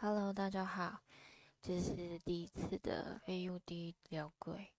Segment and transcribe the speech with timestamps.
[0.00, 1.00] Hello，大家好，
[1.60, 4.72] 这是第一次的 AUD 聊鬼。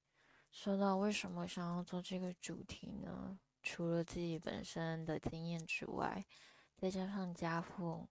[0.50, 3.38] 说到为什么想要做这个主题呢？
[3.62, 6.26] 除了自己本身的经验之外，
[6.78, 8.08] 再加上家父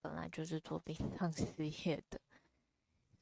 [0.00, 2.20] 本来就是做殡葬事业的，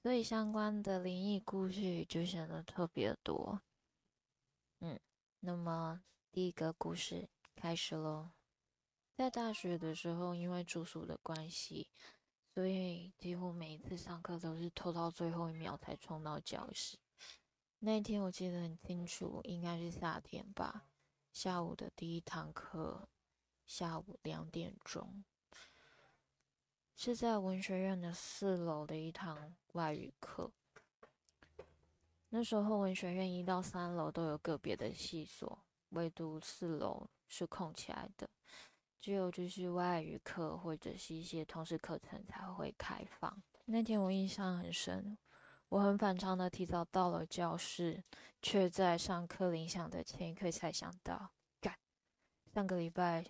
[0.00, 3.60] 所以相关的灵异故事就显得特别多。
[4.80, 4.98] 嗯，
[5.40, 6.00] 那么
[6.32, 8.30] 第一个故事开始喽。
[9.14, 11.90] 在大学的时候，因为住宿的关系。
[12.56, 16.96] 所以几乎每一次上课都是拖到最后一秒才冲到教室。
[17.80, 20.88] 那一天我记得很清楚，应该是夏天吧，
[21.34, 23.10] 下午的第一堂课，
[23.66, 25.22] 下午两点钟，
[26.94, 30.50] 是在文学院的四楼的一堂外语课。
[32.30, 38.30] 那时候文学院一到三楼都有个别的系所，唯独四楼是空起来的。
[39.06, 43.40] 只有就是外语课或者是一些通识课程才会开放。
[43.66, 45.16] 那天我印象很深，
[45.68, 48.02] 我很反常的提早到了教室，
[48.42, 51.30] 却在上课铃响的前一刻才想到，
[51.60, 51.78] 干，
[52.52, 53.24] 上个礼拜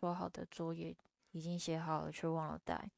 [0.00, 0.96] 说好的作业
[1.32, 2.90] 已经写好了，却忘了带，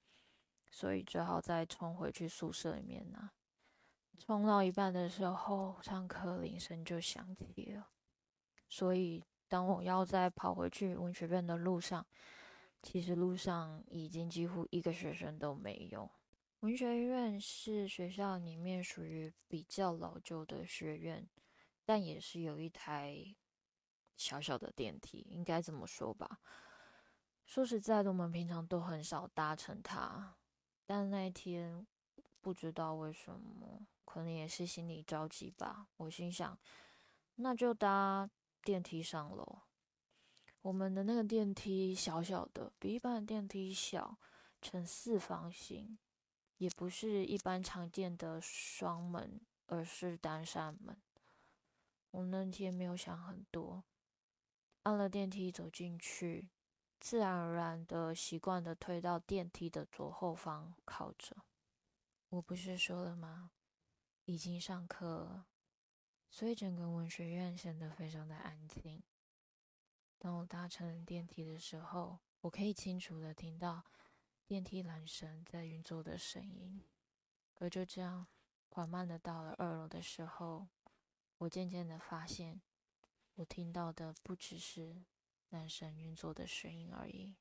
[0.70, 3.32] 所以只好再冲回去宿舍里面拿。
[4.16, 7.88] 冲到一半的时候，上课铃声就响起了，
[8.68, 9.24] 所以。
[9.52, 12.06] 当我要再跑回去文学院的路上，
[12.82, 16.10] 其实路上已经几乎一个学生都没有。
[16.60, 21.28] 文学院是学校里面属于比较老旧的学院，
[21.84, 23.36] 但也是有一台
[24.16, 26.40] 小小的电梯，应该这么说吧。
[27.44, 30.34] 说实在的，我们平常都很少搭乘它，
[30.86, 31.86] 但那一天
[32.40, 35.88] 不知道为什么，可能也是心里着急吧。
[35.98, 36.58] 我心想，
[37.34, 38.30] 那就搭。
[38.62, 39.62] 电梯上楼，
[40.62, 44.18] 我们的那个电梯小小的，比一般的电梯小，
[44.60, 45.98] 呈四方形，
[46.58, 50.96] 也不是一般常见的双门，而是单扇门。
[52.12, 53.84] 我那天没有想很多，
[54.84, 56.50] 按了电梯走进去，
[57.00, 61.36] 自然而然的习惯的推到电梯的左后方靠着。
[62.28, 63.50] 我不是说了吗？
[64.26, 65.46] 已经上课。
[66.34, 69.02] 所以整个文学院显得非常的安静。
[70.18, 73.84] 当我搭乘电梯的时候，我可以清楚的听到
[74.46, 76.82] 电梯缆绳在运作的声音。
[77.56, 78.26] 而就这样
[78.70, 80.68] 缓慢的到了二楼的时候，
[81.36, 82.62] 我渐渐的发现，
[83.34, 85.04] 我听到的不只是
[85.50, 87.34] 缆绳运作的声音而已。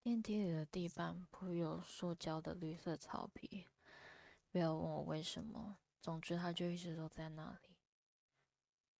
[0.00, 3.66] 电梯里的地板铺有塑胶的绿色草皮，
[4.52, 5.78] 不要问我为什么。
[6.04, 7.78] 总之，它就一直都在那里。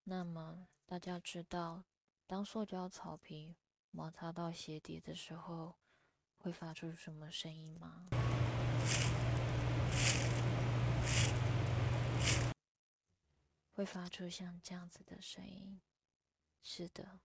[0.04, 1.84] 那么，大家知道，
[2.26, 3.56] 当塑胶草皮
[3.90, 5.76] 摩擦到鞋底的时候，
[6.38, 8.06] 会发出什么声音吗？
[13.74, 15.82] 会发出像这样子的声音。
[16.62, 17.20] 是的，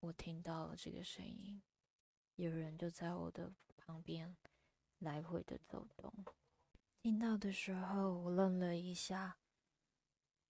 [0.00, 1.62] 我听到了这个声音，
[2.34, 4.36] 有人就在我的旁边
[4.98, 6.12] 来回的走动。
[7.06, 9.38] 听到的时候，我愣了一下，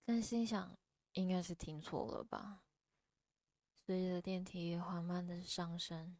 [0.03, 0.75] 但心想
[1.13, 2.63] 应该是听错了吧。
[3.75, 6.17] 随着电梯缓慢的上升，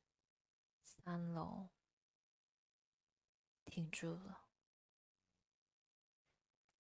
[0.84, 1.70] 三楼
[3.66, 4.42] 停住了，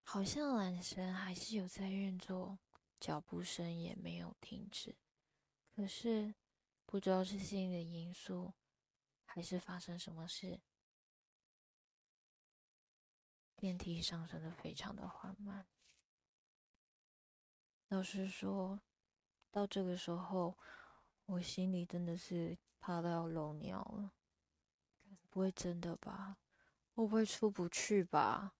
[0.03, 2.59] 好像缆绳还是有在运作，
[2.99, 4.95] 脚步声也没有停止。
[5.75, 6.35] 可是
[6.85, 8.53] 不知道是心理的因素，
[9.25, 10.61] 还是发生什么事。
[13.57, 15.67] 电梯上升的非常的缓慢。
[17.89, 18.79] 老实说，
[19.51, 20.57] 到这个时候，
[21.25, 24.13] 我心里真的是怕到要漏尿了。
[25.29, 26.37] 不会真的吧？
[26.93, 28.53] 会不会出不去吧？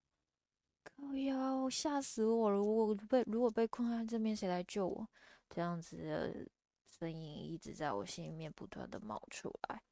[0.84, 1.70] 靠呀！
[1.70, 2.62] 吓死我了！
[2.62, 5.08] 我被如果被困在这边，谁来救我？
[5.50, 6.50] 这样子的
[6.86, 9.84] 声音一直在我心里面不断的冒出来，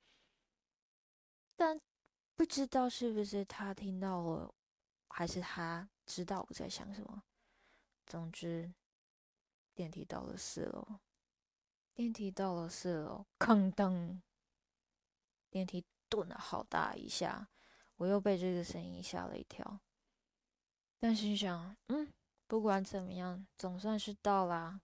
[1.56, 1.80] 但
[2.36, 4.54] 不知道是不是他听到了。
[5.18, 7.24] 还是他知道我在想什么。
[8.06, 8.74] 总之，
[9.74, 11.00] 电梯到了四楼，
[11.94, 14.22] 电梯到了四楼，哐当，
[15.50, 17.48] 电梯顿了好大一下，
[17.96, 19.80] 我又被这个声音吓了一跳。
[21.00, 22.12] 但心想，嗯，
[22.46, 24.82] 不管怎么样，总算是到啦，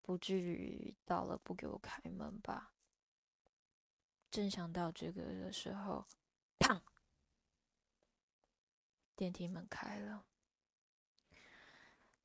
[0.00, 2.72] 不至于到了不给我开门吧。
[4.30, 6.06] 正想到这个的时候，
[6.58, 6.80] 砰！
[9.22, 10.24] 电梯门开了，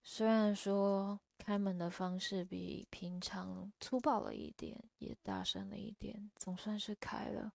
[0.02, 7.54] 虽然说开门的方式比平常粗暴了一点，也大声了一点，总算是开了。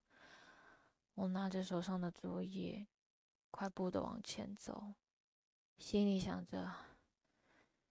[1.15, 2.87] 我拿着手上的作业，
[3.51, 4.93] 快步的往前走，
[5.77, 6.73] 心里想着：“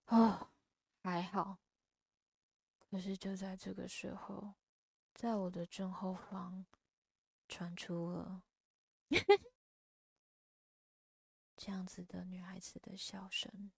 [0.08, 0.48] 哦，
[1.02, 1.58] 还好。”
[2.90, 4.54] 可是就在这个时候，
[5.12, 6.64] 在我的正后方
[7.46, 8.42] 传出了
[11.64, 13.70] 这样子的女孩子的笑声，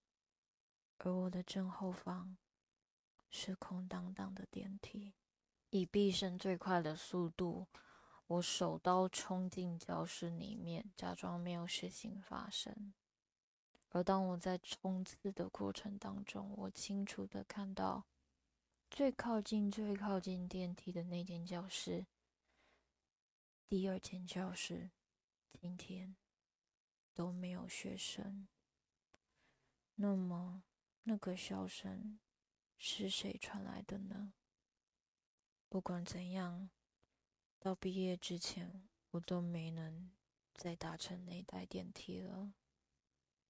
[0.97, 2.39] 而我的正后方
[3.29, 5.13] 是空荡荡的电梯。
[5.69, 7.67] 以毕生最快的速度。
[8.27, 12.95] 我手刀冲进教室里面，假装没有事情发生。
[13.91, 18.07] 而当我在冲刺的过程当中，我清楚的看到
[18.91, 22.07] 最靠近、最靠近电梯的那间教室，
[23.69, 24.91] 第二间教室
[25.53, 26.17] 今天
[27.15, 28.49] 都没有学生。
[29.95, 30.65] 那么，
[31.05, 32.19] 那个笑声
[32.77, 34.35] 是谁传来的呢？
[35.69, 36.69] 不管怎样。
[37.61, 40.13] 到毕业之前，我都没能
[40.53, 42.53] 再搭乘那台电梯了。